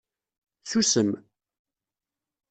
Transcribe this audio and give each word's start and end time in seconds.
Susem 0.69 1.11